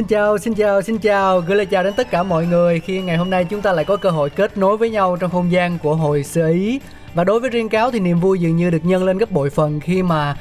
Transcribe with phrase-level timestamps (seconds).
[0.00, 3.00] Xin chào, xin chào, xin chào, gửi lời chào đến tất cả mọi người khi
[3.00, 5.52] ngày hôm nay chúng ta lại có cơ hội kết nối với nhau trong không
[5.52, 6.80] gian của hồi xưa ý.
[7.14, 9.50] Và đối với riêng cáo thì niềm vui dường như được nhân lên gấp bội
[9.50, 10.36] phần khi mà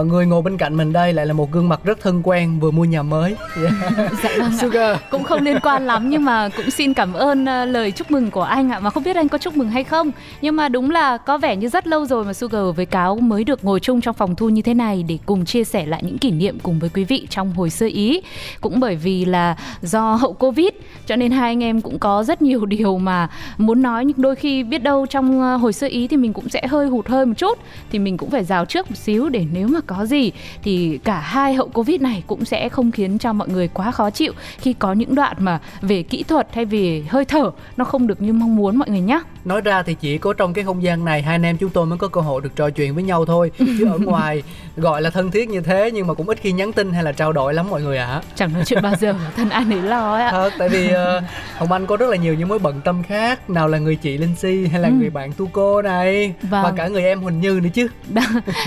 [0.00, 2.60] uh, người ngồi bên cạnh mình đây lại là một gương mặt rất thân quen
[2.60, 3.36] vừa mua nhà mới.
[3.62, 3.72] Yeah.
[4.22, 4.58] dạ vâng ạ.
[4.60, 4.98] Sugar.
[5.10, 8.30] cũng không liên quan lắm nhưng mà cũng xin cảm ơn uh, lời chúc mừng
[8.30, 10.90] của anh ạ mà không biết anh có chúc mừng hay không nhưng mà đúng
[10.90, 14.00] là có vẻ như rất lâu rồi mà Sugar với Cáo mới được ngồi chung
[14.00, 16.78] trong phòng thu như thế này để cùng chia sẻ lại những kỷ niệm cùng
[16.78, 18.20] với quý vị trong hồi xưa ý
[18.60, 20.68] cũng bởi vì là do hậu Covid
[21.06, 23.28] cho nên hai anh em cũng có rất nhiều điều mà
[23.58, 26.48] muốn nói, nhưng đôi khi biết đâu trong ờ, hồi xưa ý thì mình cũng
[26.48, 27.58] sẽ hơi hụt hơi một chút,
[27.90, 31.20] thì mình cũng phải rào trước một xíu để nếu mà có gì thì cả
[31.20, 34.72] hai hậu Covid này cũng sẽ không khiến cho mọi người quá khó chịu khi
[34.72, 38.32] có những đoạn mà về kỹ thuật hay về hơi thở nó không được như
[38.32, 39.20] mong muốn mọi người nhé.
[39.46, 41.86] Nói ra thì chỉ có trong cái không gian này hai anh em chúng tôi
[41.86, 44.42] mới có cơ hội được trò chuyện với nhau thôi Chứ ở ngoài
[44.76, 47.12] gọi là thân thiết như thế nhưng mà cũng ít khi nhắn tin hay là
[47.12, 48.22] trao đổi lắm mọi người ạ à.
[48.34, 50.30] Chẳng nói chuyện bao giờ, thân anh ấy lo ạ.
[50.30, 50.94] Thật, tại vì uh,
[51.58, 54.18] Hồng Anh có rất là nhiều những mối bận tâm khác Nào là người chị
[54.18, 54.92] Linh Si hay là Ừ.
[55.00, 56.62] người bạn Tu Cô này Vâng.
[56.64, 57.88] Và cả người em Huỳnh Như nữa chứ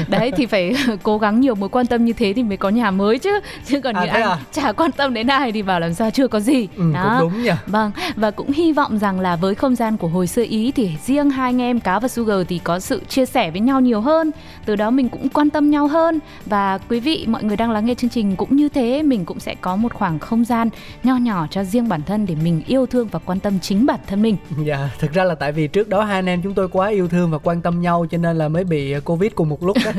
[0.08, 2.92] Đấy thì phải cố gắng nhiều mối quan tâm như thế thì mới có nhà
[2.92, 4.38] mới chứ Chứ còn À, như anh à?
[4.52, 7.44] chả quan tâm đến ai thì bảo làm sao chưa có gì ừ, Cũng đúng
[7.44, 10.69] nha Vâng, và cũng hy vọng rằng là với không gian của hồi xưa ý
[10.72, 13.82] thì riêng hai anh em Cáo và Sugar thì có sự chia sẻ với nhau
[13.82, 14.32] nhiều hơn.
[14.66, 17.86] Từ đó mình cũng quan tâm nhau hơn và quý vị mọi người đang lắng
[17.86, 20.70] nghe chương trình cũng như thế, mình cũng sẽ có một khoảng không gian
[21.04, 24.00] nho nhỏ cho riêng bản thân để mình yêu thương và quan tâm chính bản
[24.08, 24.38] thân mình.
[24.64, 27.08] Dạ, thực ra là tại vì trước đó hai anh em chúng tôi quá yêu
[27.08, 29.78] thương và quan tâm nhau cho nên là mới bị ờ, Covid cùng một lúc
[29.86, 29.92] đó.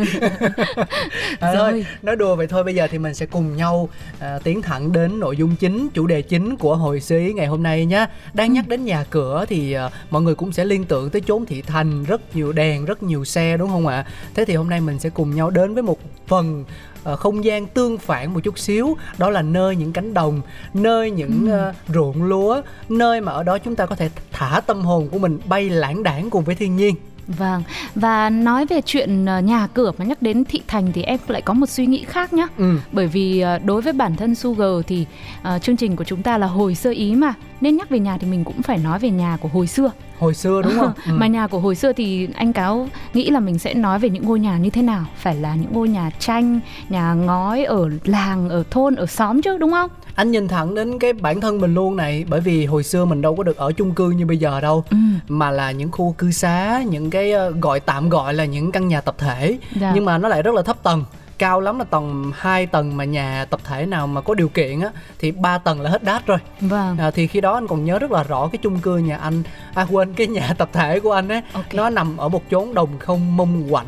[1.41, 1.71] à, Rồi.
[1.73, 4.93] thôi, nói đùa vậy thôi bây giờ thì mình sẽ cùng nhau à, tiến thẳng
[4.93, 8.07] đến nội dung chính, chủ đề chính của hồi xí ngày hôm nay nhé.
[8.35, 11.47] Đang nhắc đến nhà cửa thì à, mọi người cũng sẽ liên tưởng tới chốn
[11.47, 14.07] thị thành, rất nhiều đèn, rất nhiều xe đúng không ạ?
[14.35, 16.65] Thế thì hôm nay mình sẽ cùng nhau đến với một phần
[17.05, 18.97] ờ, không gian tương phản một chút xíu.
[19.19, 20.41] Đó là nơi những cánh đồng
[20.75, 24.81] nơi những ờ, ruộng lúa nơi mà ở đó chúng ta có thể thả tâm
[24.81, 26.95] hồn của mình bay lãng đảng cùng với thiên nhiên
[27.39, 27.63] Vâng,
[27.95, 31.43] và nói về chuyện ờ, nhà cửa mà nhắc đến thị thành thì em lại
[31.43, 32.47] có một suy nghĩ khác nhá.
[32.59, 35.07] ừ Bởi vì ờ, đối với bản thân Sugar thì
[35.43, 38.19] ờ, chương trình của chúng ta là hồi sơ ý mà Nên nhắc về nhà
[38.21, 41.13] thì mình cũng phải nói về nhà của hồi xưa hồi xưa đúng không ừ.
[41.13, 44.25] Mà nhà của hồi xưa thì anh Cáo nghĩ là mình sẽ nói về những
[44.25, 48.49] ngôi nhà như thế nào Phải là những ngôi nhà tranh, nhà ngói ở làng,
[48.49, 49.91] ở thôn, ở xóm chứ đúng không?
[50.21, 53.23] Anh nhìn thẳng đến cái bản thân mình luôn này bởi vì hồi xưa mình
[53.23, 54.97] đâu có được ở chung cư như bây giờ đâu Ừ.
[55.29, 58.89] mà là những khu cư xá những cái ờ, gọi tạm gọi là những căn
[58.89, 59.93] nhà tập thể Dạ.
[59.95, 61.05] nhưng mà nó lại rất là thấp tầng
[61.39, 64.81] cao lắm là tầng 2 tầng mà nhà tập thể nào mà có điều kiện
[64.81, 67.85] á thì 3 tầng là hết đát rồi Vâng à, thì khi đó anh còn
[67.85, 69.43] nhớ rất là rõ cái chung cư nhà anh
[69.75, 71.75] à quên cái nhà tập thể của anh ấy Ok.
[71.75, 73.87] nó nằm ở một chốn đồng không mông quạnh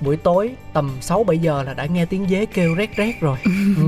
[0.00, 3.36] buổi tối tầm 6 7 giờ là đã nghe tiếng dế kêu rét rét rồi.
[3.76, 3.82] ừ.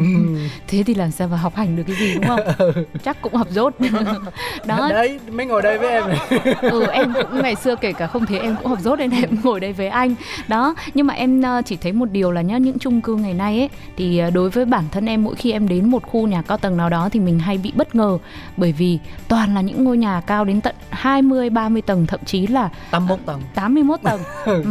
[0.69, 2.41] Thế thì làm sao mà học hành được cái gì đúng không?
[3.05, 3.75] Chắc cũng học dốt
[4.67, 6.19] Đó Đấy, mới ngồi đây với em này.
[6.61, 9.31] ừ em cũng ngày xưa kể cả không thế em cũng học dốt nên em
[9.43, 10.15] ngồi đây với anh
[10.49, 13.35] đó nhưng mà em ờ, chỉ thấy một điều là nhá những chung cư ngày
[13.35, 16.27] nay ấy thì ờ, đối với bản thân em mỗi khi em đến một khu
[16.27, 18.19] nhà cao tầng nào đó thì mình hay bị bất ngờ
[18.57, 22.47] bởi vì toàn là những ngôi nhà cao đến tận 20 30 tầng thậm chí
[22.47, 23.41] là 81 tầng.
[23.55, 24.21] 81 tầng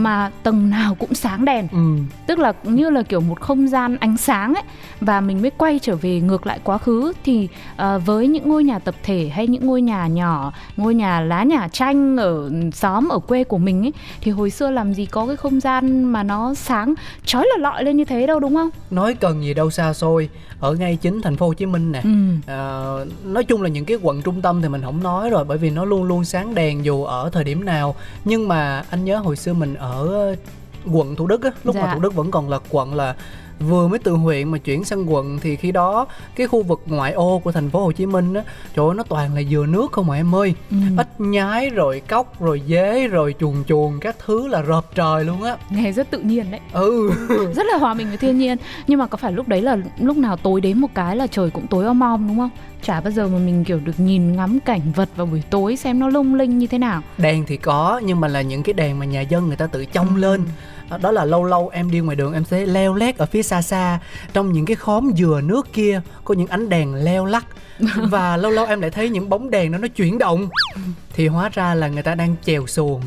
[0.03, 1.97] mà tầng nào cũng sáng đèn Ừ.
[2.27, 4.63] tức là như là kiểu một không gian ánh sáng ấy
[5.01, 7.13] và mình mới quay trở về ngược lại quá khứ.
[7.23, 11.21] Thì ờ, với những ngôi nhà tập thể hay những ngôi nhà nhỏ ngôi nhà
[11.21, 15.05] lá nhà tranh ở xóm ở quê của mình ấy thì hồi xưa làm gì
[15.05, 16.93] có cái không gian mà nó sáng
[17.25, 18.69] chói là lọi lên như thế đâu đúng không?
[18.91, 20.29] Nói cần gì đâu xa xôi,
[20.59, 22.01] ở ngay chính thành phố Hồ Chí Minh nè.
[22.03, 22.09] ừ.
[22.47, 25.57] Ờ, nói chung là những cái quận trung tâm thì mình không nói rồi bởi
[25.57, 27.95] vì nó luôn luôn sáng đèn dù ở thời điểm nào.
[28.25, 30.35] Nhưng mà anh nhớ hồi xưa mình ở
[30.91, 31.93] quận Thủ Đức á lúc mà Dạ.
[31.93, 33.15] Thủ Đức vẫn còn là quận là
[33.59, 37.11] vừa mới từ huyện mà chuyển sang quận thì khi đó cái khu vực ngoại
[37.13, 38.41] ô của thành phố Hồ Chí Minh á
[38.75, 40.53] trời ơi nó toàn là dừa nước không mà em ơi.
[40.71, 40.77] Ừ.
[40.97, 45.43] ếch nhái rồi cóc rồi dế rồi chuồn chuồn các thứ là rợp trời luôn
[45.43, 45.57] á.
[45.69, 46.59] Nghe rất tự nhiên đấy.
[46.73, 47.11] Ừ.
[47.55, 48.57] Rất là hòa mình với thiên nhiên.
[48.87, 51.49] Nhưng mà có phải lúc đấy là lúc nào tối đến một cái là trời
[51.49, 52.49] cũng tối om om đúng không?
[52.83, 55.99] Chả bao giờ mà mình kiểu được nhìn ngắm cảnh vật vào buổi tối xem
[55.99, 57.01] nó lung linh như thế nào.
[57.17, 59.85] Đèn thì có nhưng mà là những cái đèn mà nhà dân người ta tự
[59.85, 60.19] trông Ừ.
[60.19, 60.43] lên
[61.01, 63.61] đó là lâu lâu em đi ngoài đường em sẽ leo lét ở phía xa
[63.61, 63.99] xa
[64.33, 67.45] trong những cái khóm dừa nước kia có những ánh đèn leo lắc.
[67.95, 70.49] Và lâu lâu em lại thấy những bóng đèn đó nó chuyển động.
[71.13, 73.01] Thì hóa ra là người ta đang chèo xuồng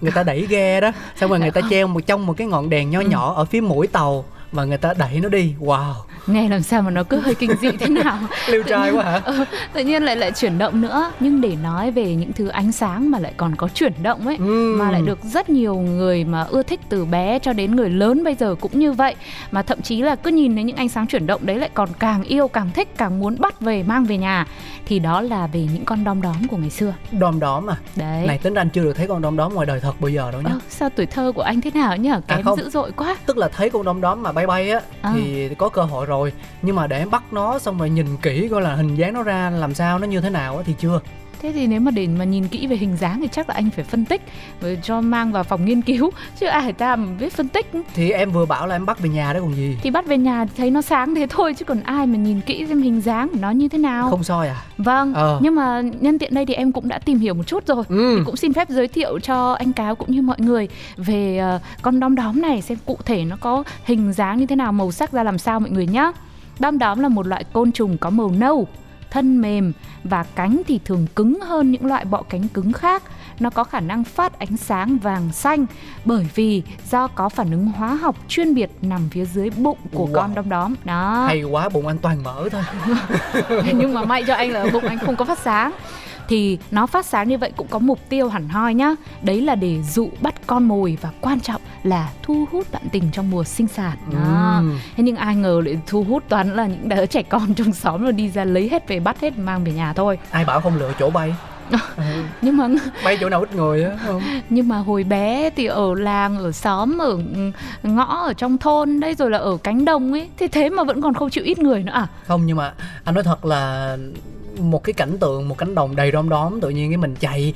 [0.00, 2.70] người ta đẩy ghe đó xong rồi người ta treo một trong một cái ngọn
[2.70, 5.54] đèn nho nhỏ ở phía mũi tàu và người ta đẩy nó đi.
[5.60, 5.94] Wow
[6.26, 8.18] nghe làm sao mà nó cứ hơi kinh dị thế nào?
[8.48, 9.20] Liêu trai quá hả?
[9.24, 11.12] Ừ, tự nhiên lại lại chuyển động nữa.
[11.20, 14.36] Nhưng để nói về những thứ ánh sáng mà lại còn có chuyển động ấy
[14.36, 14.78] Ừm.
[14.78, 18.24] mà lại được rất nhiều người mà ưa thích từ bé cho đến người lớn
[18.24, 19.14] bây giờ cũng như vậy.
[19.50, 21.88] Mà thậm chí là cứ nhìn thấy những ánh sáng chuyển động đấy lại còn
[21.98, 24.46] càng yêu càng thích càng muốn bắt về mang về nhà.
[24.86, 26.94] Thì đó là về những con đom đóm của ngày xưa.
[27.12, 27.76] Đom đóm à?
[27.96, 28.26] Đấy.
[28.26, 30.30] Này tính ra anh chưa được thấy con đom đóm ngoài đời thật bao giờ
[30.32, 30.50] đâu nhá.
[30.50, 32.10] Ơ, sao tuổi thơ của anh thế nào nhỉ?
[32.28, 32.58] Kém không.
[32.58, 33.16] dữ dội quá.
[33.26, 35.12] Tức là thấy con đom đóm mà bay bay á À.
[35.14, 36.15] thì có cơ hội rồi
[36.62, 39.50] nhưng mà để bắt nó xong rồi nhìn kỹ coi là hình dáng nó ra
[39.50, 41.00] làm sao, nó như thế nào thì chưa.
[41.42, 43.70] Thế thì nếu mà để mà nhìn kỹ về hình dáng thì chắc là anh
[43.70, 44.22] phải phân tích
[44.82, 46.10] cho mang vào phòng nghiên cứu
[46.40, 49.08] chứ ai ta mà biết phân tích thì em vừa bảo là em bắt về
[49.08, 51.80] nhà đó còn gì thì bắt về nhà thấy nó sáng thế thôi chứ còn
[51.80, 54.10] ai mà nhìn kỹ xem hình dáng của nó như thế nào.
[54.10, 55.38] không soi à Vâng, Ờ.
[55.42, 57.84] nhưng mà nhân tiện đây thì em cũng đã tìm hiểu một chút rồi.
[57.88, 61.38] ừ Thì cũng xin phép giới thiệu cho anh Cáo cũng như mọi người về
[61.38, 64.72] ờ, con đom đóm này xem cụ thể nó có hình dáng như thế nào,
[64.72, 66.12] màu sắc ra làm sao mọi người nhé.
[66.58, 68.66] Đom đóm là một loại côn trùng có màu nâu,
[69.10, 69.72] thân mềm
[70.04, 73.02] và cánh thì thường cứng hơn những loại bọ cánh cứng khác.
[73.40, 75.66] Nó có khả năng phát ánh sáng vàng xanh
[76.04, 80.06] bởi vì do có phản ứng hóa học chuyên biệt nằm phía dưới bụng của
[80.06, 80.12] Wow.
[80.14, 80.74] con đom đóm.
[80.84, 81.24] Đó.
[81.28, 82.62] hay quá bụng anh toàn mỡ thôi
[83.74, 85.72] nhưng mà may cho anh là bụng anh không có phát sáng
[86.28, 88.94] thì nó phát sáng như vậy cũng có mục tiêu hẳn hoi nhá.
[89.22, 93.10] Đấy là để dụ bắt con mồi và quan trọng là thu hút bạn tình
[93.12, 93.96] trong mùa sinh sản.
[94.10, 94.78] Ừm.
[94.96, 98.02] thế nhưng ai ngờ lại thu hút toàn là những đứa trẻ con trong xóm
[98.02, 100.18] rồi đi ra lấy hết về bắt hết mang về nhà thôi.
[100.30, 101.34] Ai bảo không lựa chỗ bay?
[101.70, 102.02] Ừ,
[102.42, 102.68] nhưng mà
[103.04, 104.22] bay chỗ nào ít người á không?
[104.50, 107.18] Nhưng mà hồi bé thì ở làng ở xóm ở
[107.82, 111.02] ngõ ở trong thôn đây rồi là ở cánh đồng ấy thì thế mà vẫn
[111.02, 112.06] còn không chịu ít người nữa à?
[112.26, 112.72] Không nhưng mà
[113.04, 113.96] anh nói thật là
[114.60, 117.54] một cái cảnh tượng một cánh đồng đầy đom đóm tự nhiên cái mình chạy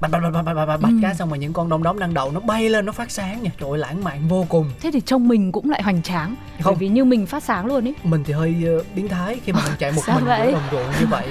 [0.00, 1.08] bạch bạch bạch bạch bạch bạch bạch Ừ.
[1.18, 3.50] xong rồi những con đom đóm đang đậu nó bay lên nó phát sáng nha.
[3.60, 4.70] Trời ơi, lãng mạn vô cùng.
[4.80, 6.76] Thế thì trông mình cũng lại hoành tráng bởi Không.
[6.78, 9.60] vì như mình phát sáng luôn ấy mình thì hơi ờ, biến thái khi mà
[9.64, 10.40] mình chạy một Sao mình vậy?
[10.46, 11.26] giữa đồng ruộng như vậy.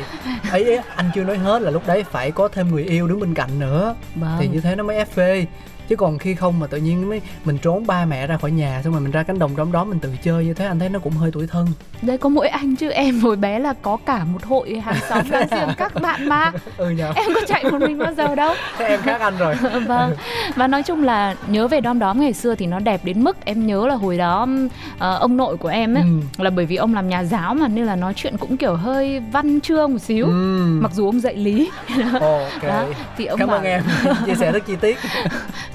[0.51, 3.19] Ấy ấy, anh chưa nói hết là lúc đấy phải có thêm người yêu đứng
[3.19, 3.95] bên cạnh nữa.
[4.15, 4.37] Vâng.
[4.39, 5.45] thì như thế nó mới ép phê
[5.89, 8.81] chứ còn khi không mà tự nhiên mới mình trốn ba mẹ ra khỏi nhà
[8.83, 10.89] xong rồi mình ra cánh đồng đom đóm mình tự chơi như thế anh thấy
[10.89, 11.67] nó cũng hơi tuổi thân.
[12.01, 15.23] Đây có mỗi anh chứ em hồi bé là có cả một hội hàng xóm
[15.29, 16.51] láng giềng các bạn mà.
[16.77, 17.11] Ừ nhờ.
[17.15, 18.53] Em có chạy một mình bao giờ đâu.
[18.77, 19.55] Thế em khác anh rồi.
[19.87, 20.13] Vâng.
[20.55, 23.37] Và nói chung là nhớ về đom đóm ngày xưa thì nó đẹp đến mức
[23.45, 24.47] em nhớ là hồi đó
[24.99, 26.03] ờ, ông nội của em ấy
[26.37, 26.43] Ừ.
[26.43, 29.19] là bởi vì ông làm nhà giáo mà nên là nói chuyện cũng kiểu hơi
[29.31, 30.25] văn chương một xíu.
[30.25, 30.65] Ừ.
[30.81, 31.69] mặc dù ông dạy lý.
[32.21, 32.63] Ok.
[32.63, 32.85] Đó
[33.17, 33.83] thì ông cảm bảo ơn em.
[34.25, 34.97] Chia sẻ rất chi tiết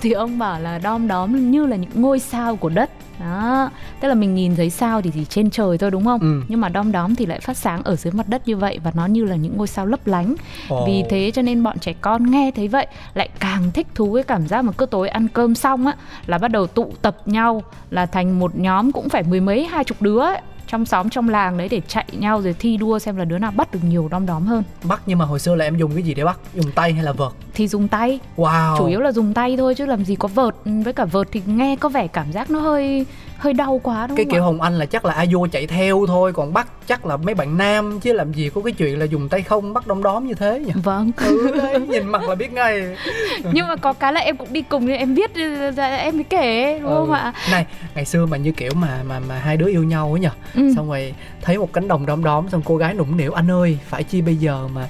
[0.02, 2.90] thì ông bảo là đom đóm như là những ngôi sao của đất
[3.20, 3.70] đó
[4.00, 6.42] tức là mình nhìn thấy sao thì chỉ trên trời thôi đúng không Ừ.
[6.48, 8.92] nhưng mà đom đóm thì lại phát sáng ở dưới mặt đất như vậy và
[8.94, 10.34] nó như là những ngôi sao lấp lánh
[10.68, 10.84] Ồ.
[10.86, 14.22] vì thế cho nên bọn trẻ con nghe thấy vậy lại càng thích thú cái
[14.22, 15.94] cảm giác mà cứ tối ăn cơm xong á
[16.26, 19.84] là bắt đầu tụ tập nhau là thành một nhóm cũng phải mười mấy hai
[19.84, 20.40] chục đứa ấy,
[20.72, 23.52] trong xóm trong làng đấy để chạy nhau rồi thi đua xem là đứa nào
[23.56, 24.62] bắt được nhiều đom đóm hơn.
[24.84, 26.38] Bắt nhưng mà hồi xưa là em dùng cái gì để bắt?
[26.54, 27.32] Dùng tay hay là vợt?
[27.54, 28.20] Thì dùng tay.
[28.36, 28.78] Wow.
[28.78, 30.54] Chủ yếu là dùng tay thôi chứ làm gì có vợt.
[30.64, 33.06] Với cả vợt thì nghe có vẻ cảm giác nó hơi
[33.42, 35.66] hơi đau quá đúng cái không kiểu hồng anh là chắc là a vua chạy
[35.66, 38.98] theo thôi còn bắt chắc là mấy bạn nam chứ làm gì có cái chuyện
[38.98, 40.72] là dùng tay không bắt đom đóm như thế nhỉ?
[40.74, 41.10] Vâng.
[41.18, 42.96] Ừ đấy nhìn mặt là biết ngay.
[43.52, 45.30] Nhưng mà có cái là em cũng đi cùng nên em biết
[45.76, 47.14] em mới kể đúng không Ừ.
[47.14, 47.32] ạ?
[47.50, 50.30] Này ngày xưa mà như kiểu mà mà mà hai đứa yêu nhau ấy nhở
[50.54, 50.72] ừ.
[50.76, 53.78] xong rồi thấy một cánh đồng đom đóm xong cô gái nũng nịu anh ơi
[53.88, 54.88] phải chi bây giờ mà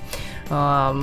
[0.48, 0.94] ờ,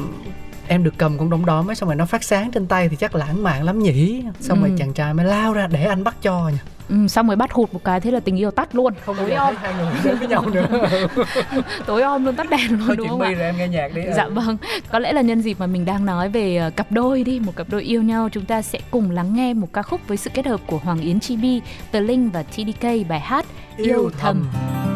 [0.67, 2.95] em được cầm con đom đóm ấy xong rồi nó phát sáng trên tay thì
[2.95, 4.23] chắc lãng mạn lắm nhỉ?
[4.39, 4.75] Xong rồi Ừ.
[4.79, 6.59] chàng trai mới lao ra để anh bắt cho nha
[6.89, 8.93] ừ, xong rồi bắt hụt một cái thế là tình yêu tắt luôn.
[9.05, 9.55] Không tối om.
[9.55, 10.67] hai người đến với nhau nữa.
[11.86, 13.31] Tối om luôn tắt đèn luôn thôi đúng không ạ?
[13.31, 14.01] rồi em nghe nhạc đi.
[14.15, 14.58] Dạ vâng,
[14.91, 17.55] có lẽ là nhân dịp mà mình đang nói về ờ, cặp đôi đi, một
[17.55, 20.29] cặp đôi yêu nhau, chúng ta sẽ cùng lắng nghe một ca khúc với sự
[20.34, 23.46] kết hợp của Hoàng Yến Chibi, Tờ Linh và TDK bài hát
[23.77, 24.46] Yêu Thầm.
[24.53, 24.88] có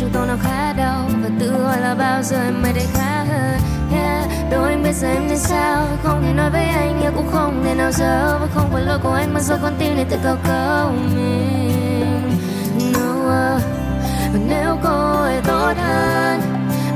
[0.00, 1.08] chúng tôi nào khá đau.
[1.22, 3.60] Và tự hỏi là bao giờ em mới thấy khá hơn?
[3.92, 4.28] Yeah.
[4.50, 5.86] đôi anh biết giờ em nên sao?
[6.02, 8.98] Không thể nói với anh nhưng cũng không thể nào giờ và không phải lỗi
[9.02, 12.38] của anh mà do con tim này tự cầu cầu mình.
[12.92, 13.62] No, uh,
[14.32, 16.40] và nếu cô ấy tốt hơn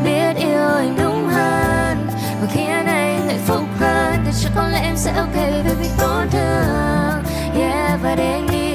[0.04, 2.06] biết yêu anh đúng hơn
[2.40, 5.90] và khiến anh hạnh phúc hơn thì chắc có lẽ em sẽ ok với việc
[5.98, 7.24] tổn thương.
[7.54, 8.67] Yeah và để anh đi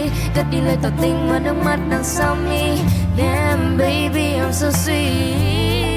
[0.54, 2.78] đi lời tỏ tình và nước mắt đằng sau mi
[3.18, 5.93] damn, baby, I'm so sweet.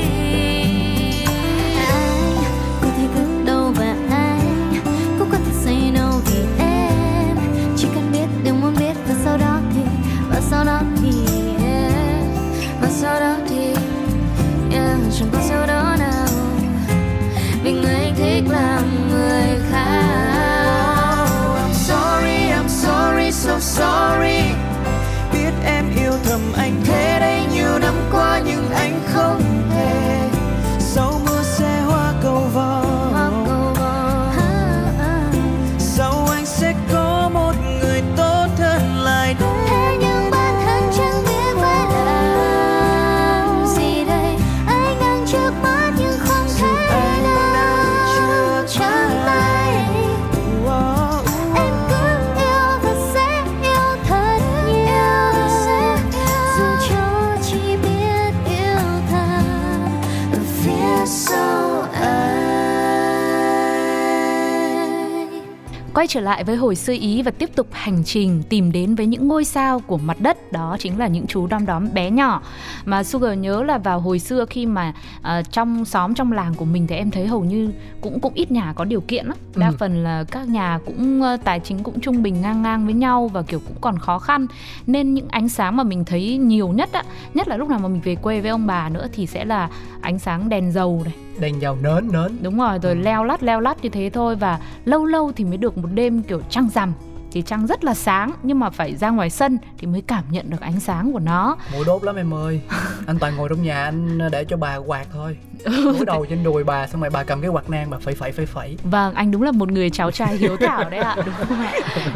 [65.96, 69.06] Quay trở lại với hồi xưa Ý và tiếp tục hành trình tìm đến với
[69.06, 70.52] những ngôi sao của mặt đất.
[70.52, 72.42] Đó chính là những chú đom đóm bé nhỏ.
[72.84, 76.64] Mà Sugar nhớ là vào hồi xưa khi mà ờ, trong xóm, trong làng của
[76.64, 79.36] mình Thì em thấy hầu như cũng cũng ít nhà có điều kiện lắm.
[79.56, 79.76] Đa Ừ.
[79.78, 83.30] phần là các nhà cũng ờ, tài chính cũng trung bình ngang ngang với nhau
[83.32, 84.46] Và kiểu cũng còn khó khăn.
[84.86, 87.02] Nên những ánh sáng mà mình thấy nhiều nhất á
[87.34, 89.68] Nhất là lúc nào mà mình về quê với ông bà nữa Thì sẽ là
[90.00, 93.60] ánh sáng đèn dầu này đèn dầu nến nến Đúng rồi, rồi leo lắt leo
[93.60, 96.92] lắt như thế thôi và lâu lâu thì mới được một đêm kiểu trăng rằm.
[97.32, 100.50] Thì trăng rất là sáng nhưng mà phải ra ngoài sân thì mới cảm nhận
[100.50, 101.56] được ánh sáng của nó.
[101.72, 102.60] mũi đốt lắm em ơi.
[103.06, 105.36] Anh toàn ngồi trong nhà anh để cho bà quạt thôi.
[105.64, 108.32] Cúi đầu trên đùi bà xong rồi bà cầm cái quạt nang bà phẩy phẩy
[108.32, 108.78] phẩy phẩy.
[108.82, 111.72] Vâng, anh đúng là một người cháu trai hiếu thảo đấy ạ, đúng không ạ?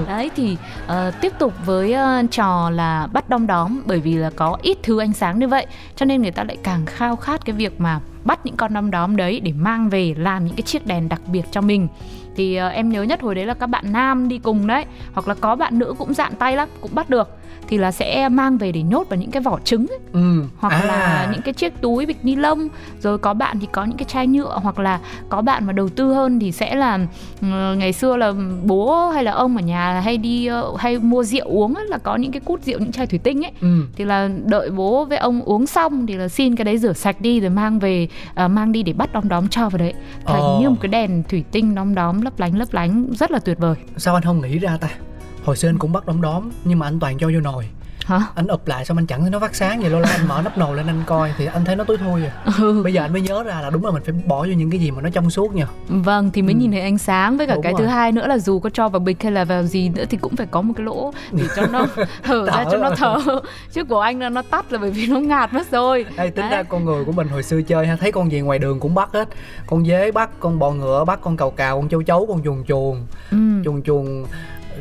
[0.06, 4.30] Đấy thì ờ, tiếp tục với ờ, trò là bắt đom đóm bởi vì là
[4.36, 7.44] có ít thứ ánh sáng như vậy cho nên người ta lại càng khao khát
[7.44, 10.62] cái việc mà bắt những con đom đóm đấy để mang về làm những cái
[10.62, 11.88] chiếc đèn đặc biệt cho mình.
[12.36, 15.28] Thì uh, em nhớ nhất hồi đấy là các bạn nam đi cùng đấy hoặc
[15.28, 18.58] là có bạn nữ cũng dạn tay lắm cũng bắt được thì là sẽ mang
[18.58, 19.98] về để nhốt vào những cái vỏ trứng ấy.
[20.12, 20.44] Ừ.
[20.58, 22.68] Hoặc à, là những cái chiếc túi bịch ni lông.
[23.00, 24.58] Rồi có bạn thì có những cái chai nhựa.
[24.62, 26.98] Hoặc là có bạn mà đầu tư hơn thì sẽ là
[27.40, 28.32] ừ, ngày xưa là
[28.64, 31.98] bố hay là ông ở nhà hay đi ờ, hay mua rượu uống ấy, là
[31.98, 33.52] có những cái cút rượu những chai thủy tinh ấy.
[33.60, 33.82] Ừ.
[33.96, 37.20] Thì là đợi bố với ông uống xong thì là xin cái đấy rửa sạch
[37.20, 39.94] đi rồi mang về à, mang đi để bắt đom đóm cho vào đấy.
[40.26, 40.60] Thành Ồ.
[40.60, 43.58] như một cái đèn thủy tinh đom đóm lấp lánh lấp lánh rất là tuyệt
[43.58, 43.74] vời.
[43.96, 44.88] Sao anh không nghĩ ra ta
[45.44, 47.66] hồi xưa anh cũng bắt đom đóm nhưng mà anh toàn cho vô nồi
[48.06, 50.28] hả anh ụp lại xong anh chẳng thấy nó phát sáng vậy lâu lâu anh
[50.28, 52.80] mở nắp nồi lên anh coi thì anh thấy nó tối thui à ừ.
[52.84, 54.80] bây giờ anh mới nhớ ra là đúng là mình phải bỏ vô những cái
[54.80, 56.58] gì mà nó trong suốt nha Vâng thì mới Ừ.
[56.58, 57.80] nhìn thấy ánh sáng với cả Đúng cái rồi.
[57.80, 60.16] thứ hai nữa là dù có cho vào bịch hay là vào gì nữa thì
[60.16, 61.86] cũng phải có một cái lỗ để cho nó
[62.22, 63.18] hở ra cho nó thở
[63.72, 66.44] chứ của anh là nó tắt là bởi vì nó ngạt mất rồi Ê, tính
[66.44, 66.50] Đấy.
[66.50, 68.94] ra con người của mình hồi xưa chơi ha thấy con gì ngoài đường cũng
[68.94, 69.28] bắt hết
[69.66, 72.64] con dế bắt con bò ngựa bắt con cào cào con châu chấu con chuồn
[72.68, 73.36] chuồn ừ.
[73.64, 74.24] chuồn chuồn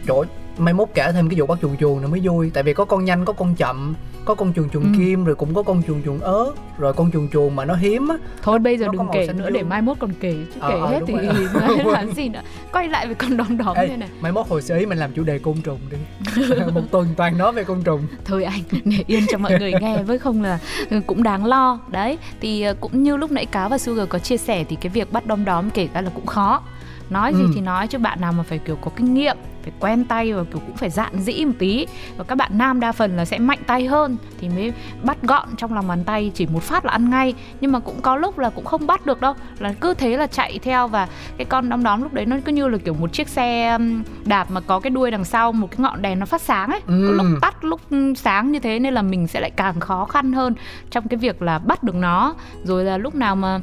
[0.07, 0.23] chỗ
[0.59, 2.51] mai mốt kể thêm cái vụ bắt chuồn chuồn nữa mới vui.
[2.53, 3.93] Tại vì có con nhanh có con chậm
[4.25, 4.89] có con chuồn chuồn Ừ.
[4.97, 8.07] kim rồi cũng có con chuồn chuồn ớt rồi con chuồn chuồn mà nó hiếm
[8.07, 8.15] á.
[8.43, 9.69] Thôi bây giờ Nó đừng kể nữa để dương.
[9.69, 11.13] mai mốt còn kể chứ Ờ, kể ờ, hết thì
[11.85, 12.41] làm gì nữa?
[12.73, 14.09] Quay lại với con đom đóm Ê, đây này.
[14.21, 15.97] mai mốt hồi xưa ý mình làm chủ đề côn trùng đi.
[16.73, 18.01] Một tuần toàn nói về côn trùng.
[18.25, 20.59] Thôi anh để yên cho mọi người nghe với không là
[21.07, 21.79] cũng đáng lo.
[21.87, 24.89] Đấy thì ờ, cũng như lúc nãy cáo và sugar có chia sẻ thì cái
[24.89, 26.61] việc bắt đom đóm kể ra là cũng khó.
[27.09, 27.51] Nói gì Ừ.
[27.55, 30.43] thì nói chứ bạn nào mà phải kiểu có kinh nghiệm phải quen tay và
[30.43, 31.85] kiểu cũng phải dạn dĩ một tí.
[32.17, 34.73] Và các bạn nam đa phần là sẽ mạnh tay hơn thì mới
[35.03, 37.33] bắt gọn trong lòng bàn tay chỉ một phát là ăn ngay.
[37.61, 40.27] Nhưng mà cũng có lúc là cũng không bắt được đâu là cứ thế là
[40.27, 43.13] chạy theo và cái con đom đóm lúc đấy nó cứ như là kiểu một
[43.13, 43.77] chiếc xe
[44.25, 46.81] đạp mà có cái đuôi đằng sau một cái ngọn đèn nó phát sáng ấy.
[46.87, 47.05] Ừ.
[47.07, 47.81] có lúc tắt lúc
[48.17, 50.53] sáng như thế nên là mình sẽ lại càng khó khăn hơn
[50.89, 52.35] trong cái việc là bắt được nó.
[52.63, 53.59] Rồi là lúc nào mà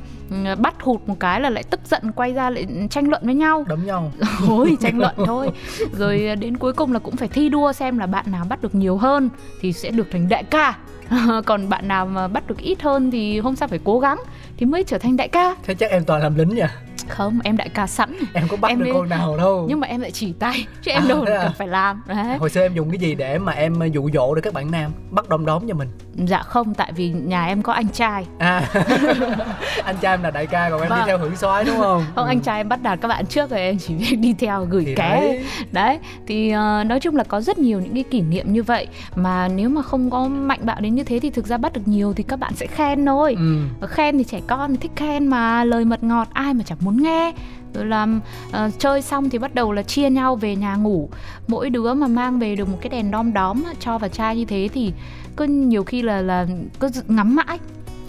[0.58, 3.64] bắt hụt một cái là lại tức giận quay ra lại tranh luận với nhau.
[3.68, 4.12] Đấm nhau.
[4.38, 5.50] Thôi tranh luận thôi
[5.92, 8.62] rồi à, đến cuối cùng là cũng phải thi đua xem là bạn nào bắt
[8.62, 10.78] được nhiều hơn thì sẽ được thành đại ca
[11.46, 14.18] còn bạn nào mà bắt được ít hơn thì hôm sau phải cố gắng
[14.56, 16.62] thì mới trở thành đại ca thế chắc em toàn làm lính nhỉ?
[17.08, 17.38] Không?
[17.44, 18.16] Em đại ca sẵn.
[18.34, 19.66] Em có bắt Em được đi- con nào đâu.
[19.68, 21.38] Nhưng mà em lại chỉ tay chứ em À, đâu à?
[21.42, 22.02] cần phải làm.
[22.06, 22.36] Đấy.
[22.38, 24.70] Hồi xưa em dùng cái gì để mà em ờ, dụ dỗ được các bạn
[24.70, 24.92] nam?
[25.10, 25.88] Bắt đom đóm cho mình.
[26.26, 28.26] Dạ không tại vì nhà em có anh trai.
[28.38, 28.62] À.
[29.84, 31.06] Anh trai em là đại ca còn em đi Vâng.
[31.06, 32.04] theo hưởng soái đúng không?
[32.14, 34.64] Không anh trai em bắt đạt các bạn trước rồi em chỉ biết đi theo
[34.70, 35.20] gửi Thì ké.
[35.20, 35.44] đấy.
[35.72, 38.86] đấy thì ờ, nói chung là có rất nhiều những cái kỷ niệm như vậy.
[39.14, 41.80] Mà nếu mà không có mạnh bạo đến như thế thì thực ra bắt được
[41.88, 43.36] nhiều thì các bạn sẽ khen thôi.
[43.80, 43.86] Ừ.
[43.88, 46.95] khen thì trẻ con thì thích khen mà lời mật ngọt ai mà chẳng muốn
[47.02, 47.32] nghe
[47.74, 48.06] rồi là
[48.52, 51.08] ờ, chơi xong thì bắt đầu là chia nhau về nhà ngủ
[51.48, 54.44] mỗi đứa mà mang về được một cái đèn đom đóm cho vào chai như
[54.44, 54.92] thế thì
[55.36, 56.46] cứ nhiều khi là là
[56.80, 57.58] cứ ngắm mãi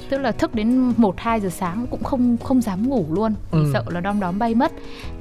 [0.10, 3.60] tức là thức đến 1 2 giờ sáng cũng không không dám ngủ luôn vì
[3.60, 3.70] Ừ.
[3.74, 4.72] sợ là đom đóm bay mất.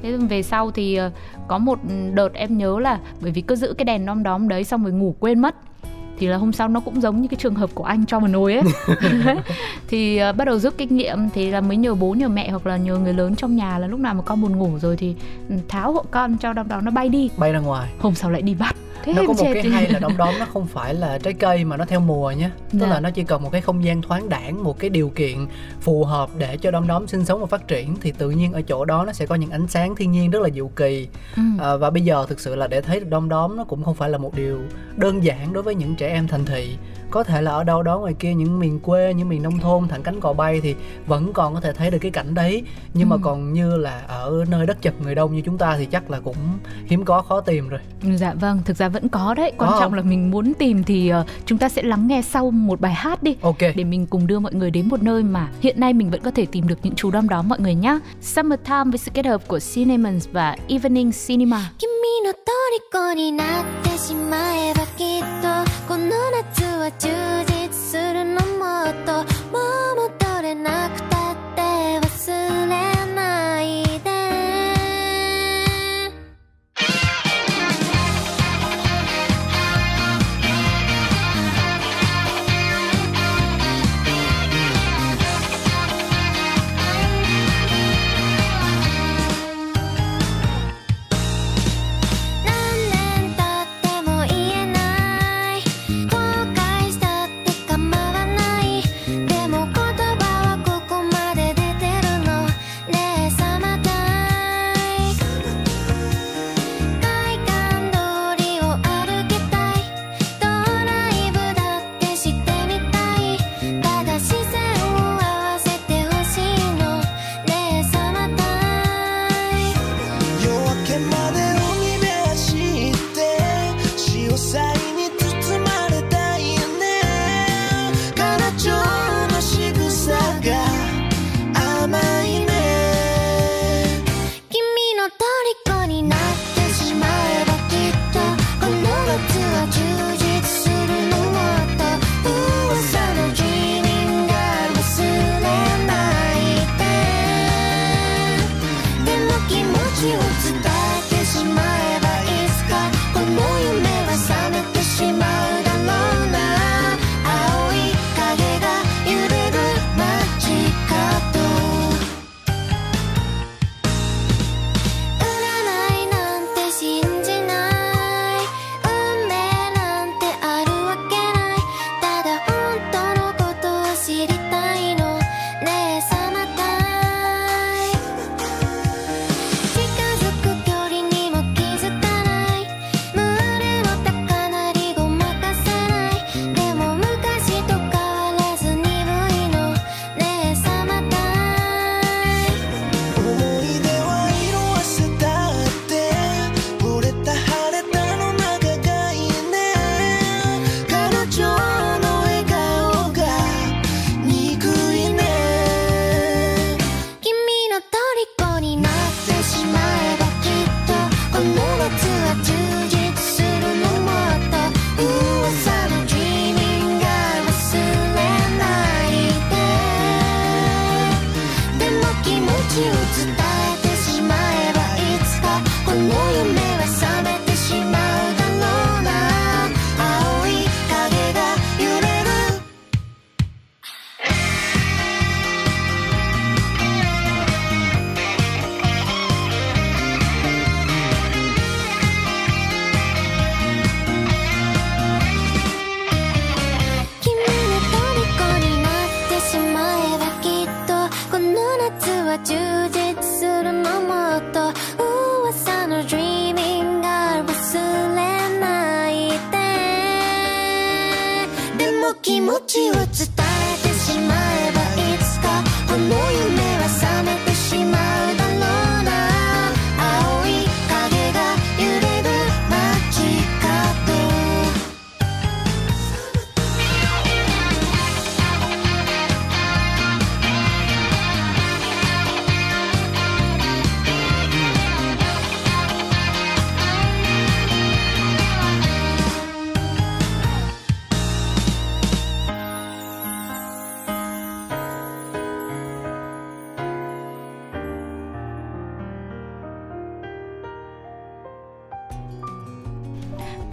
[0.01, 1.11] Thế về sau thì ờ,
[1.47, 1.79] có một
[2.13, 4.93] đợt em nhớ là bởi vì cứ giữ cái đèn đom đóm đấy xong rồi
[4.93, 5.55] ngủ quên mất
[6.19, 8.27] thì là hôm sau nó cũng giống như cái trường hợp của anh cho vào
[8.27, 8.63] nồi ấy.
[9.87, 12.67] Thì ờ, bắt đầu rút kinh nghiệm thì là mới nhờ bố nhờ mẹ hoặc
[12.67, 15.15] là nhờ người lớn trong nhà là lúc nào mà con buồn ngủ rồi thì
[15.49, 17.29] ừ, tháo hộ con cho đom đóm nó bay đi.
[17.37, 17.89] Bay ra ngoài.
[17.99, 20.45] Hôm sau lại đi bắt thế nó có một cái hay là đom đóm nó
[20.45, 22.87] không phải là trái cây mà nó theo mùa nhé tức Dạ.
[22.87, 25.47] là nó chỉ cần một cái không gian thoáng đãng một cái điều kiện
[25.81, 28.61] phù hợp để cho đom đóm sinh sống và phát triển thì tự nhiên ở
[28.61, 31.41] chỗ đó nó sẽ có những ánh sáng thiên nhiên rất là diệu kỳ Ừ.
[31.59, 33.95] à, và bây giờ thực sự là để thấy được đom đóm nó cũng không
[33.95, 34.59] phải là một điều
[34.95, 36.77] đơn giản đối với những trẻ em thành thị
[37.11, 39.87] có thể là ở đâu đó ngoài kia những miền quê những miền nông thôn
[39.87, 40.75] thẳng cánh cò bay thì
[41.07, 43.19] vẫn còn có thể thấy được cái cảnh đấy nhưng mà Ừ.
[43.23, 46.19] còn như là ở nơi đất chật người đông như chúng ta thì chắc là
[46.19, 46.35] cũng
[46.85, 47.79] hiếm có khó tìm rồi
[48.15, 49.52] Dạ vâng, thực ra vẫn có đấy.
[49.58, 49.94] Quan Có trọng không?
[49.94, 53.22] là mình muốn tìm thì ờ, chúng ta sẽ lắng nghe sau một bài hát
[53.22, 53.36] đi.
[53.40, 56.20] ok Để mình cùng đưa mọi người đến một nơi mà hiện nay mình vẫn
[56.20, 57.98] có thể tìm được những chú đom đó mọi người nhé.
[58.20, 61.60] Summertime với sự kết hợp của Cinnamons và Evening Cinema.
[61.78, 61.90] 君
[62.24, 62.32] の
[62.92, 65.48] 虜になってしまえばきっと
[65.88, 67.08] この夏は充
[67.46, 68.15] 実する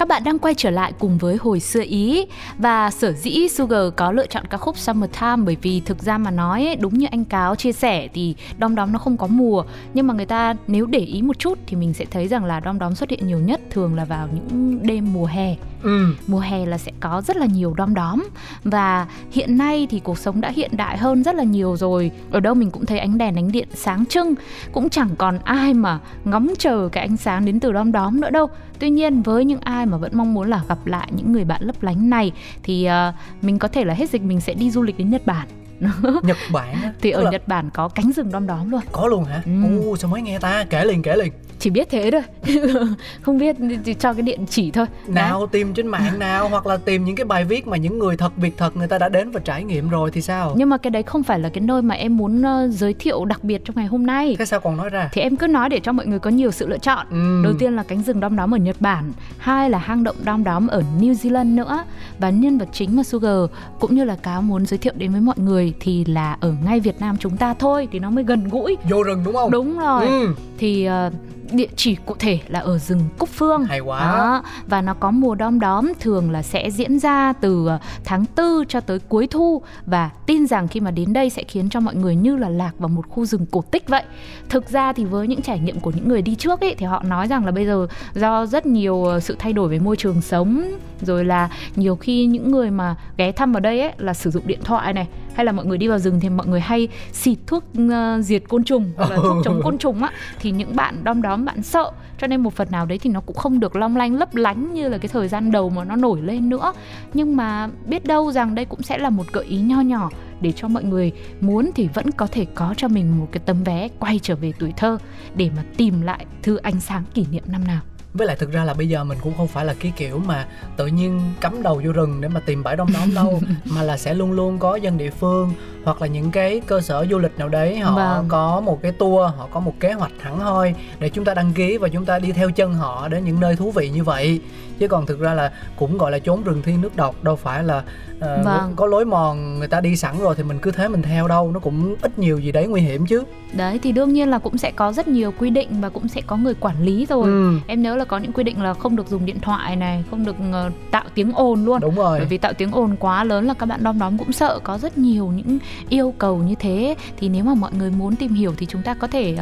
[0.05, 2.27] Các bạn đang quay trở lại cùng với hồi xưa Ý
[2.59, 6.31] và sở dĩ Sugar có lựa chọn ca khúc Summertime, bởi vì thực ra mà
[6.31, 9.65] nói đúng như anh Cáo chia sẻ thì đom đóm nó không có mùa
[9.95, 12.61] nhưng mà người ta nếu để ý một chút thì mình sẽ thấy rằng là
[12.61, 15.57] đom đóm xuất hiện nhiều nhất thường là vào những đêm mùa hè.
[15.85, 16.07] Ừ.
[16.27, 18.25] Mùa hè là sẽ có rất là nhiều đom đóm
[18.65, 22.11] và hiện nay thì cuộc sống đã hiện đại hơn rất là nhiều rồi.
[22.31, 24.35] Ở đâu mình cũng thấy ánh đèn ánh điện sáng trưng,
[24.73, 28.31] cũng chẳng còn ai mà ngóng chờ cái ánh sáng đến từ đom đóm nữa
[28.31, 28.47] đâu.
[28.79, 31.63] Tuy nhiên với những ai mà vẫn mong muốn là gặp lại những người bạn
[31.63, 34.83] lấp lánh này thì uh, mình có thể là hết dịch mình sẽ đi du
[34.83, 35.49] lịch đến Nhật Bản.
[36.23, 38.81] Nhật Bản á thì ở là Nhật Bản có cánh rừng đom đóm luôn.
[38.93, 39.43] có luôn hả?
[39.45, 39.91] Ừ.
[39.91, 40.65] Ồ sao mới nghe ta?
[40.71, 41.33] Kể liền kể liền.
[41.59, 42.23] Chỉ biết thế thôi.
[43.23, 44.87] không biết thì cho cái điện chỉ thôi.
[45.07, 48.17] Nào tìm trên mạng nào hoặc là tìm những cái bài viết mà những người
[48.17, 50.55] thật việc thật người ta đã đến và trải nghiệm rồi thì sao?
[50.57, 53.25] Nhưng mà cái đấy không phải là cái nơi mà em muốn uh, giới thiệu
[53.25, 54.37] đặc biệt trong ngày hôm nay.
[54.39, 55.09] Thế sao còn nói ra?
[55.13, 57.07] Thì em cứ nói để cho mọi người có nhiều sự lựa chọn.
[57.11, 57.41] Ừ.
[57.45, 60.45] Đầu tiên là cánh rừng đom đóm ở Nhật Bản, hai là hang động đom
[60.45, 61.85] đóm ở New Zealand nữa.
[62.19, 65.21] Và nhân vật chính mà Sugar cũng như là cáo muốn giới thiệu đến với
[65.21, 68.49] mọi người thì là ở ngay Việt Nam chúng ta thôi thì nó mới gần
[68.49, 68.77] gũi.
[68.91, 69.51] vô rừng đúng không?
[69.51, 70.07] Đúng rồi.
[70.07, 70.35] Ừ.
[70.59, 71.13] Thì uh,
[71.53, 73.65] địa chỉ cụ thể là ở rừng Cúc Phương.
[73.65, 74.01] Hay quá.
[74.01, 78.25] Đó, và nó có mùa đom đóm thường là sẽ diễn ra từ ờ, tháng
[78.37, 81.81] 4 cho tới cuối thu và tin rằng khi mà đến đây sẽ khiến cho
[81.81, 84.03] mọi người như là lạc vào một khu rừng cổ tích vậy.
[84.49, 87.03] Thực ra thì với những trải nghiệm của những người đi trước ấy thì họ
[87.03, 90.21] nói rằng là bây giờ do rất nhiều ờ, sự thay đổi về môi trường
[90.21, 90.65] sống
[91.01, 94.47] rồi là nhiều khi những người mà ghé thăm vào đây ấy là sử dụng
[94.47, 97.39] điện thoại này hay là mọi người đi vào rừng thì mọi người hay xịt
[97.47, 101.05] thuốc ờ, diệt côn trùng hoặc là thuốc chống côn trùng á thì những bạn
[101.05, 101.91] đom đóm bạn sợ.
[102.19, 104.75] Cho nên một phần nào đấy thì nó cũng không được long lanh lấp lánh
[104.75, 106.73] như là cái thời gian đầu mà nó nổi lên nữa.
[107.15, 110.53] Nhưng mà biết đâu rằng đây cũng sẽ là một gợi ý nho nhỏ để
[110.53, 113.89] cho mọi người muốn thì vẫn có thể có cho mình một cái tấm vé
[113.99, 114.99] quay trở về tuổi thơ
[115.37, 117.81] để mà tìm lại thư ánh sáng kỷ niệm năm nào.
[118.15, 120.47] Với lại thực ra là bây giờ mình cũng không phải là cái kiểu mà
[120.77, 123.97] tự nhiên cắm đầu vô rừng để mà tìm bãi đom đóm đâu Mà là
[123.97, 125.53] sẽ luôn luôn có dân địa phương
[125.85, 128.25] hoặc là những cái cơ sở du lịch nào đấy họ Vâng.
[128.29, 131.53] có một cái tour, họ có một kế hoạch hẳn hoi để chúng ta đăng
[131.53, 134.41] ký và chúng ta đi theo chân họ đến những nơi thú vị như vậy.
[134.79, 137.65] Chứ còn thực ra là cũng gọi là trốn rừng thiên nước độc đâu phải
[137.65, 137.83] là
[138.21, 138.73] ờ, Vâng.
[138.77, 141.51] có lối mòn người ta đi sẵn rồi thì mình cứ thế mình theo đâu
[141.51, 143.23] nó cũng ít nhiều gì đấy nguy hiểm chứ.
[143.53, 146.21] Đấy thì đương nhiên là cũng sẽ có rất nhiều quy định và cũng sẽ
[146.27, 147.25] có người quản lý rồi.
[147.25, 150.05] Ừ, em nhớ là có những quy định là không được dùng điện thoại này
[150.11, 151.81] không được ờ, tạo tiếng ồn luôn.
[151.81, 152.19] Đúng rồi.
[152.19, 154.79] Bởi vì tạo tiếng ồn quá lớn là các bạn đom đóm cũng sợ có
[154.79, 158.55] rất nhiều những yêu cầu như thế thì nếu mà mọi người muốn tìm hiểu
[158.57, 159.39] thì chúng ta có thể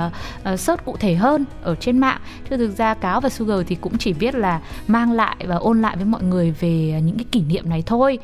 [0.53, 2.21] uh, search cụ thể hơn ở trên mạng.
[2.51, 5.83] Chứ thực ra cáo và sugar thì cũng chỉ biết là mang lại và ôn
[5.83, 8.19] lại với mọi người về ờ, những cái kỷ niệm này thôi.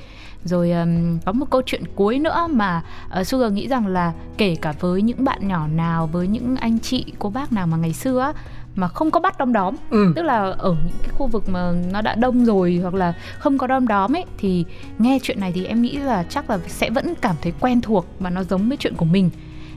[0.45, 2.83] Rồi um, có một câu chuyện cuối nữa mà
[3.21, 6.79] uh, Sugar nghĩ rằng là kể cả với những bạn nhỏ nào với những anh
[6.79, 8.33] chị cô bác nào mà ngày xưa á,
[8.79, 9.75] mà không có bắt đom đóm.
[9.91, 10.13] Ừ.
[10.17, 13.59] tức là ở những cái khu vực mà nó đã đông rồi hoặc là không
[13.59, 14.65] có đom đóm ấy thì
[14.99, 18.07] nghe chuyện này thì em nghĩ là chắc là sẽ vẫn cảm thấy quen thuộc
[18.19, 19.31] và nó giống với chuyện của mình.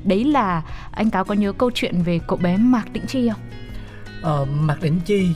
[0.04, 0.62] Đấy là
[0.92, 3.42] anh cáo có nhớ câu chuyện về cậu bé mạc định chi không?
[4.22, 5.30] Ờ, Mạc Đỉnh Chi.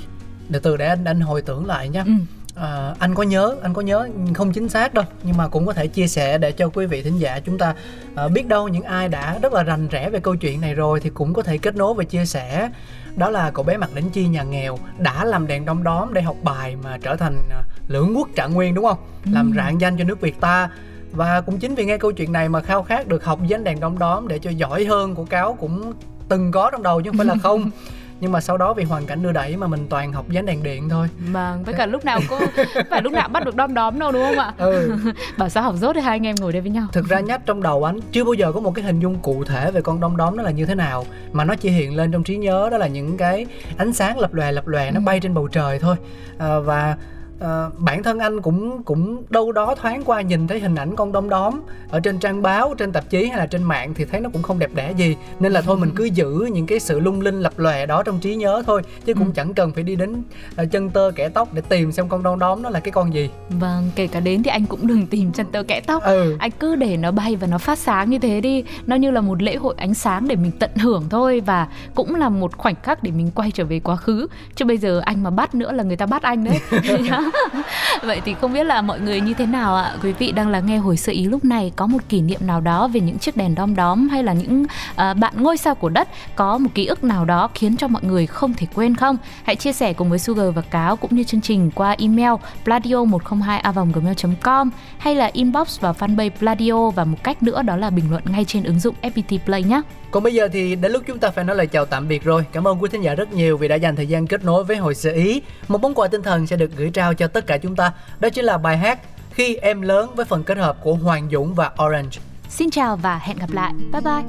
[0.50, 2.04] Để từ để anh anh hồi tưởng lại nha.
[2.06, 2.12] Ừ.
[2.56, 5.74] À, anh có nhớ anh có nhớ không chính xác đâu nhưng mà cũng có
[5.74, 7.74] thể chia sẻ để cho quý vị thính giả chúng ta
[8.16, 11.00] à, biết đâu những ai đã rất là rành rẽ về câu chuyện này rồi
[11.00, 12.70] thì cũng có thể kết nối và chia sẻ
[13.18, 16.22] đó là cậu bé mặt đỉnh chi nhà nghèo đã làm đèn đom đóm để
[16.22, 18.98] học bài mà trở thành à, lưỡng quốc trạng nguyên đúng không?
[19.32, 20.70] Làm rạng danh cho nước việt ta.
[21.12, 23.64] Và cũng chính vì nghe câu chuyện này mà khao khát được học với ánh
[23.64, 25.94] đèn đom đóm để cho giỏi hơn của cáo cũng
[26.30, 27.72] từng có trong đầu chứ không phải là không
[28.20, 30.64] nhưng mà sau đó vì hoàn cảnh đưa đẩy mà mình toàn học ánh đèn
[30.64, 32.48] điện thôi Vâng, với cả lúc nào có
[32.90, 34.54] phải lúc nào bắt được đom đóm đâu đúng không ạ?
[34.58, 34.92] ừ
[35.38, 36.88] Bảo sao học dốt thì hai anh em ngồi đây với nhau.
[36.94, 39.44] thực ra nhắc trong đầu anh chưa bao giờ có một cái hình dung cụ
[39.44, 42.12] thể về con đom đóm nó là như thế nào mà nó chỉ hiện lên
[42.12, 43.46] trong trí nhớ đó là những cái
[43.78, 45.04] ánh sáng lập lòe lập lòe nó Ừ.
[45.06, 45.96] bay trên bầu trời thôi
[46.38, 46.96] à, và
[47.40, 51.12] à, bản thân anh cũng cũng đâu đó thoáng qua nhìn thấy hình ảnh con
[51.12, 54.22] đom đóm ở trên trang báo trên tạp chí hay là trên mạng thì thấy
[54.22, 55.16] nó cũng không đẹp đẽ gì.
[55.40, 58.20] Nên là thôi mình cứ giữ những cái sự lung linh lập lòe đó trong
[58.20, 59.32] trí nhớ thôi chứ cũng Ừ.
[59.36, 60.24] chẳng cần phải đi đến
[60.56, 63.14] à, chân tơ kẻ tóc để tìm xem con đom đóm nó là cái con
[63.14, 63.30] gì.
[63.50, 66.04] Vâng, kể cả đến thì anh cũng đừng tìm chân tơ kẽ tóc.
[66.04, 66.36] ừ.
[66.40, 68.64] Anh cứ để nó bay và nó phát sáng như thế đi.
[68.88, 72.16] Nó như là một lễ hội ánh sáng để mình tận hưởng thôi Và cũng
[72.16, 74.28] là một khoảnh khắc để mình quay trở về quá khứ.
[74.56, 76.60] Chứ bây giờ anh mà bắt nữa là người ta bắt anh đấy.
[78.04, 79.94] vậy thì không biết là mọi người như thế nào ạ?
[80.04, 82.62] Quý vị đang lắng nghe hồi sơ ý lúc này có một kỷ niệm nào
[82.62, 85.90] đó về những chiếc đèn đom đóm hay là những uh, bạn ngôi sao của
[85.90, 86.08] đất?
[86.36, 89.18] Có một ký ức nào đó khiến cho mọi người không thể quên không?
[89.44, 92.34] Hãy chia sẻ cùng với Sugar và Cáo cũng như chương trình qua email
[92.64, 97.76] pladio 102 gmail com hay là inbox vào fanpage Pladio và một cách nữa đó
[97.76, 99.82] là bình luận ngay trên ứng dụng FPT Play nhé.
[100.16, 102.46] Còn bây giờ thì đến lúc chúng ta phải nói lời chào tạm biệt rồi.
[102.52, 104.78] Cảm ơn quý thính giả rất nhiều vì đã dành thời gian kết nối với
[104.78, 105.42] Hội Sự Ý.
[105.68, 107.94] Một món quà tinh thần sẽ được gửi trao cho tất cả chúng ta.
[108.20, 109.00] Đó chính là bài hát
[109.32, 112.18] Khi em lớn với phần kết hợp của Hoàng Dũng và Orange.
[112.50, 113.74] Xin chào và hẹn gặp lại.
[113.92, 114.24] Bye bye.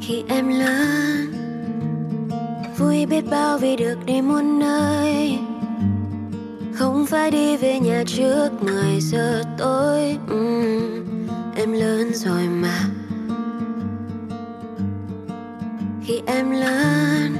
[0.00, 1.19] khi em lớn
[2.80, 5.38] vui biết bao vì được đi muôn nơi.
[6.72, 10.18] Không phải đi về nhà trước 10 giờ tối.
[10.34, 11.06] Uhm,
[11.56, 12.78] em lớn rồi mà.
[16.04, 17.36] Khi em lớn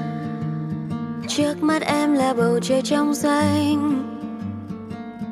[1.28, 4.04] trước mắt em là bầu trời trong xanh.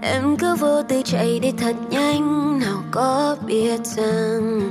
[0.02, 4.70] Em cứ vô tư chạy đi thật nhanh nào có biết rằng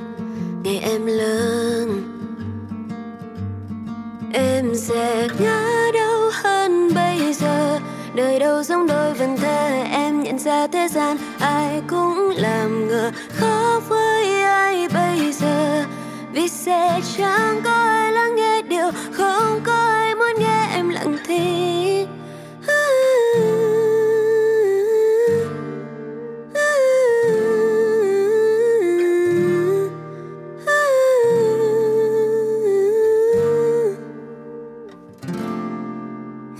[0.63, 2.16] ngày em lớn
[4.37, 7.79] em sẽ ngã đâu hơn bây giờ.
[8.15, 13.11] Đời đâu giống đôi vần thơ, em nhận ra thế gian ai cũng làm ngờ.
[13.39, 15.83] Khó với ai bây giờ?
[16.31, 21.17] Vì sẽ chẳng có ai lắng nghe điều, không có ai muốn nghe em lặng
[21.27, 21.76] thinh.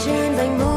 [0.00, 0.67] Trên vành môi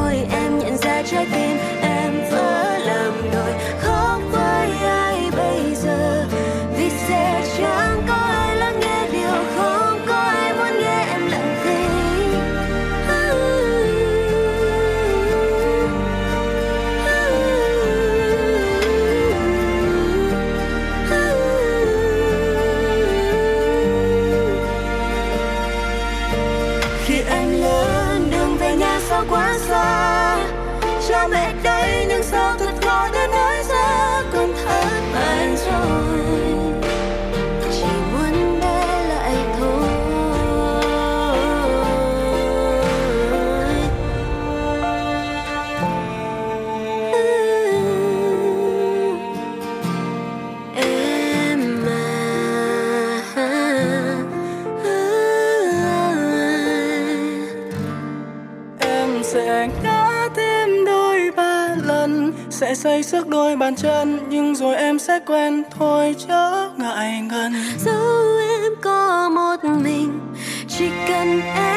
[63.72, 67.54] bàn chân, nhưng rồi em sẽ quen thôi chớ ngại ngần.
[67.78, 70.20] Dẫu em có một mình,
[70.68, 71.71] chỉ cần em